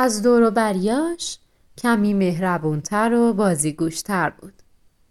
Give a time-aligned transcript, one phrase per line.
[0.00, 1.38] از دور و بریاش
[1.78, 4.62] کمی مهربونتر و بازیگوشتر بود.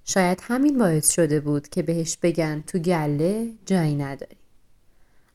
[0.05, 4.37] شاید همین باعث شده بود که بهش بگن تو گله جایی نداری.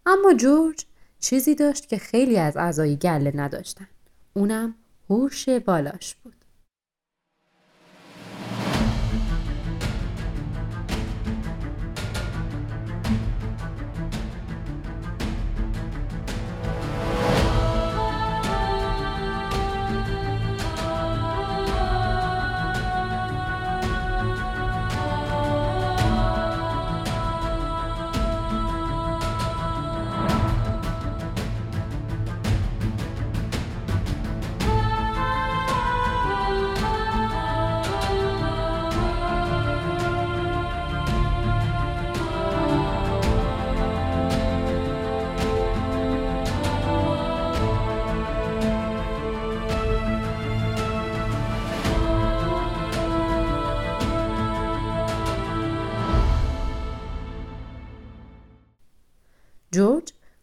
[0.07, 0.87] اما جورج
[1.21, 3.89] چیزی داشت که خیلی از اعضای گله نداشتن.
[4.35, 4.75] اونم
[5.11, 6.42] هوش بالاش بود.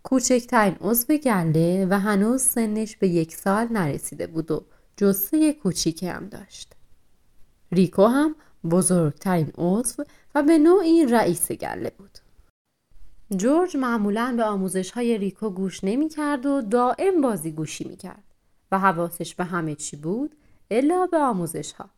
[0.09, 4.65] کوچکترین عضو گله و هنوز سنش به یک سال نرسیده بود و
[4.97, 6.73] جسه کوچیکی هم داشت.
[7.71, 8.35] ریکو هم
[8.71, 10.03] بزرگترین عضو
[10.35, 12.17] و به نوعی رئیس گله بود.
[13.35, 18.23] جورج معمولا به آموزش های ریکو گوش نمی کرد و دائم بازی گوشی می کرد
[18.71, 20.35] و حواسش به همه چی بود
[20.71, 21.89] الا به آموزش ها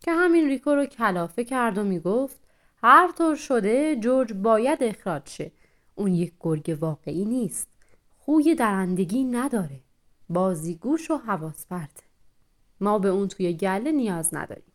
[0.00, 2.36] که همین ریکو رو کلافه کرد و می گفت
[2.82, 5.52] هر طور شده جورج باید اخراج شه
[5.98, 7.68] اون یک گرگ واقعی نیست.
[8.18, 9.80] خوی درندگی نداره.
[10.28, 12.02] بازیگوش و حواس پرته
[12.80, 14.72] ما به اون توی گله نیاز نداریم.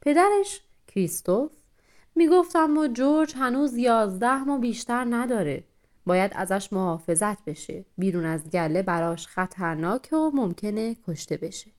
[0.00, 1.52] پدرش کریستوف
[2.14, 5.64] می‌گفت اما جورج هنوز یازده ما بیشتر نداره.
[6.06, 7.84] باید ازش محافظت بشه.
[7.98, 11.70] بیرون از گله براش خطرناک و ممکنه کشته بشه.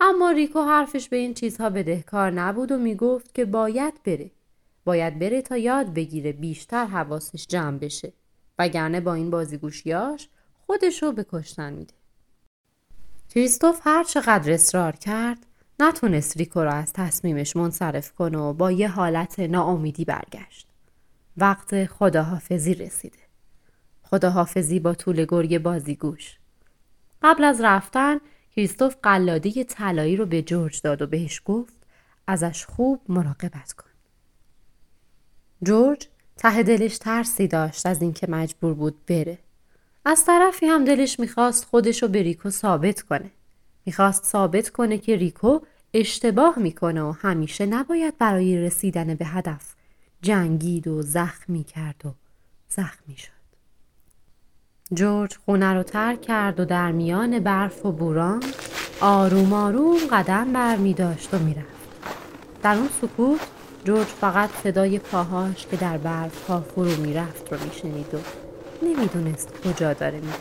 [0.00, 4.30] اما ریکو حرفش به این چیزها بدهکار نبود و می‌گفت که باید بره.
[4.84, 8.12] باید بره تا یاد بگیره بیشتر حواسش جمع بشه.
[8.58, 10.28] وگرنه با این بازیگوشیاش
[10.66, 11.94] خودشو به کشتن میده.
[13.28, 15.46] کریستوف هر چقدر اصرار کرد
[15.80, 20.66] نتونست ریکو را از تصمیمش منصرف کنه و با یه حالت ناامیدی برگشت.
[21.36, 23.18] وقت خداحافظی رسیده.
[24.02, 26.38] خداحافظی با طول گرگ بازیگوش.
[27.22, 28.18] قبل از رفتن
[28.56, 31.74] کریستوف قلاده طلایی رو به جورج داد و بهش گفت
[32.26, 33.91] ازش خوب مراقبت کن.
[35.64, 39.38] جورج ته دلش ترسی داشت از اینکه مجبور بود بره.
[40.04, 43.30] از طرفی هم دلش می‌خواست خودشو به ریکو ثابت کنه.
[43.86, 45.60] می‌خواست ثابت کنه که ریکو
[45.94, 49.74] اشتباه می‌کنه و همیشه نباید برای رسیدن به هدف
[50.22, 52.14] جنگید و زخمی کرد و
[52.68, 53.32] زخمی شد.
[54.94, 58.42] جورج خونه رو ترک کرد و در میان برف و بوران
[59.00, 61.66] آروم آروم قدم بر می داشت و می‌رفت.
[62.62, 63.40] در اون سکوت
[63.84, 68.18] جورج فقط صدای پاهاش که در برف ها فرو می‌رفت رو میشنید و
[68.82, 70.32] نمی‌دونست کجا داره می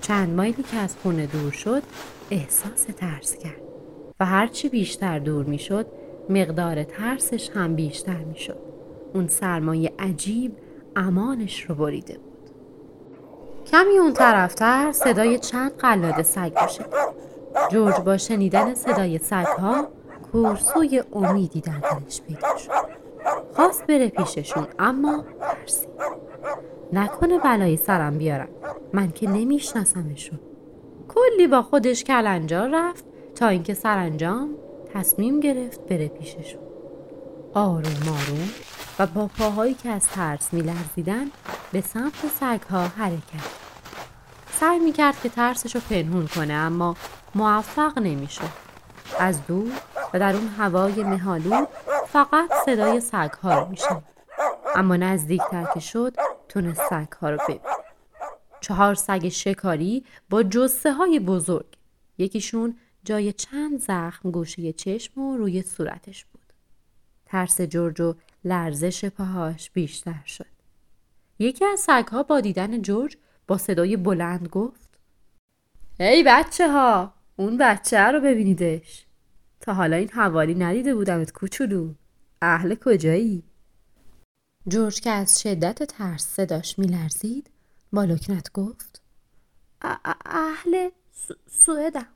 [0.00, 1.82] چند مایلی که از خونه دور شد
[2.30, 3.60] احساس ترس کرد
[4.20, 5.86] و هرچی بیشتر دور می‌شد
[6.28, 8.58] مقدار ترسش هم بیشتر می‌شد.
[9.14, 10.56] اون سرمایه عجیب
[10.96, 12.50] امانش رو بریده بود.
[13.66, 16.84] کمی اون طرفتر صدای چند قلاده سگ میشه
[17.70, 19.88] جورج با شنیدن صدای سگ ها
[20.32, 22.70] کورسوی امیدی در دلش پیدا شد.
[23.54, 25.90] خواست بره پیششون اما ترسید.
[26.92, 28.48] نکنه بلای سرم بیارم.
[28.92, 30.38] من که نمیشناسمشون.
[31.08, 33.04] کلی با خودش کلنجار رفت
[33.34, 34.54] تا اینکه سرانجام
[34.94, 36.60] تصمیم گرفت بره پیششون.
[37.54, 38.50] آروم آروم
[38.98, 41.26] و با پاهایی که از ترس میلرزیدن
[41.72, 43.60] به سمت سگها حرکت
[44.60, 46.96] سعی می‌کرد که ترسش رو پنهون کنه اما
[47.34, 48.70] موفق نمی‌شد.
[49.18, 49.72] از دور
[50.14, 51.68] و در اون هوای مهالود
[52.08, 53.02] فقط صدای
[53.42, 54.02] ها رو میشه
[54.74, 56.16] اما نزدیکتر که شد
[56.48, 57.60] تونست ها رو ببین.
[58.60, 61.66] چهار سگ شکاری با جسه های بزرگ.
[62.18, 66.52] یکیشون جای چند زخم گوشه چشم و روی صورتش بود.
[67.26, 68.14] ترس جورج و
[68.44, 70.46] لرزش پاهاش بیشتر شد.
[71.38, 73.16] یکی از ها با دیدن جورج
[73.46, 74.90] با صدای بلند گفت
[76.00, 79.06] ای بچه ها اون بچه رو ببینیدش.
[79.60, 81.94] تا حالا این حوالی ندیده بودمت کوچولو.
[82.42, 83.42] اهل کجایی؟
[84.68, 87.50] جورج که از شدت ترس صداش میلرزید
[87.92, 89.02] با لکنت گفت
[90.26, 90.90] اهل
[91.46, 92.06] سوئدم.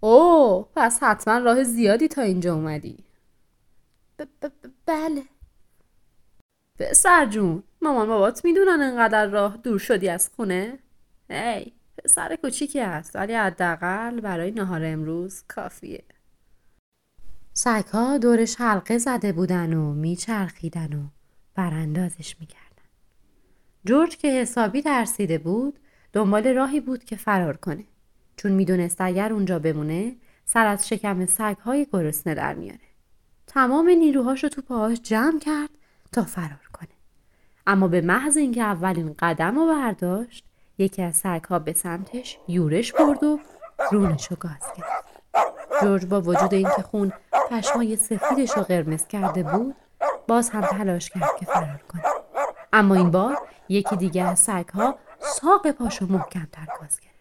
[0.00, 3.04] اوه پس حتما راه زیادی تا اینجا اومدی.
[4.86, 5.22] بله.
[6.78, 10.78] پسر جون مامان بابات می‌دونن انقدر راه دور شدی از خونه؟
[11.30, 11.75] هی
[12.06, 16.04] پسر کوچیکی است ولی حداقل برای نهار امروز کافیه.
[17.52, 21.06] سگها دورش حلقه زده بودن و میچرخیدن و
[21.54, 22.88] براندازش می‌کردن.
[23.84, 25.78] جورج که حسابی ترسیده بود
[26.12, 27.84] دنبال راهی بود که فرار کنه.
[28.36, 32.88] چون می‌دونست اگر اونجا بمونه سر از شکم سگهای گرسنه در میاره.
[33.46, 35.70] تمام نیروهاش رو تو پاهاش جمع کرد
[36.12, 36.88] تا فرار کنه.
[37.66, 40.45] اما به محض اینکه اولین قدم رو برداشت
[40.78, 43.40] یکی از سگها به سمتش یورش برد و
[43.92, 45.06] رونش رو گاز گرفت
[45.82, 47.12] جورج با وجود اینکه خون
[47.50, 49.74] پشمای سفیدش رو قرمز کرده بود
[50.28, 52.02] باز هم تلاش کرد که فرار کنه.
[52.72, 53.36] اما این بار
[53.68, 57.16] یکی دیگه از سگها ساق پاشو محکمتر گاز گرفت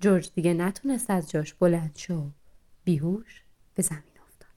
[0.00, 2.30] جورج دیگه نتونست از جاش بلند شو
[2.84, 3.42] بیهوش
[3.74, 4.48] به زمین افتاد.